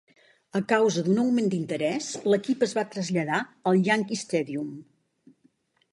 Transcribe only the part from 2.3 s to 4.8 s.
l'equip es va traslladar al Yankee Stadium.